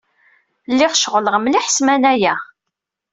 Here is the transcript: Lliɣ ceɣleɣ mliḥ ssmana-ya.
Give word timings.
Lliɣ 0.71 0.93
ceɣleɣ 0.95 1.35
mliḥ 1.39 1.65
ssmana-ya. 1.69 2.35